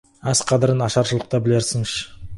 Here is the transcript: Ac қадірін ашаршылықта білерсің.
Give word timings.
Ac 0.31 0.39
қадірін 0.51 0.81
ашаршылықта 0.87 1.41
білерсің. 1.49 1.89